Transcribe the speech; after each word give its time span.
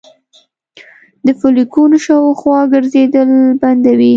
د 1.25 1.27
فولیکونو 1.39 1.95
شاوخوا 2.05 2.59
ګرځیدل 2.73 3.29
بندوي 3.61 4.09